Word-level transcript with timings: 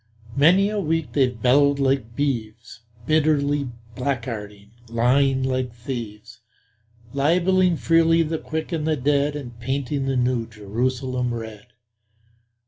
Many 0.35 0.67
a 0.69 0.79
week 0.79 1.13
they've 1.13 1.39
bellowed 1.39 1.77
like 1.77 2.15
beeves, 2.15 2.79
Bitterly 3.05 3.69
blackguarding, 3.95 4.71
lying 4.89 5.43
like 5.43 5.75
thieves, 5.75 6.39
Libeling 7.13 7.77
freely 7.77 8.23
the 8.23 8.39
quick 8.39 8.71
and 8.71 8.87
the 8.87 8.97
dead 8.97 9.35
And 9.35 9.59
painting 9.59 10.07
the 10.07 10.17
New 10.17 10.47
Jerusalem 10.47 11.31
red. 11.35 11.67